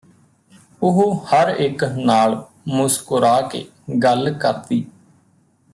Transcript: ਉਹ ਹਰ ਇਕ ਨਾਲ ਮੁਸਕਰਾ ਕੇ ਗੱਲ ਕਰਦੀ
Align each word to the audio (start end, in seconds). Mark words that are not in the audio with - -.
ਉਹ 0.81 1.25
ਹਰ 1.25 1.49
ਇਕ 1.59 1.83
ਨਾਲ 1.83 2.35
ਮੁਸਕਰਾ 2.67 3.39
ਕੇ 3.41 3.65
ਗੱਲ 4.03 4.33
ਕਰਦੀ 4.33 4.85